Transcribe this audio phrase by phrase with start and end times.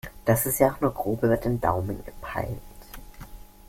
[0.25, 2.57] Das ist ja auch nur grob über den Daumen gepeilt.